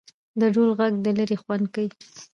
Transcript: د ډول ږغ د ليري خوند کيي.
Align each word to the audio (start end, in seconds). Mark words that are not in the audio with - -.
د 0.39 0.41
ډول 0.53 0.69
ږغ 0.77 0.93
د 1.05 1.07
ليري 1.17 1.37
خوند 1.41 1.65
کيي. 1.73 1.89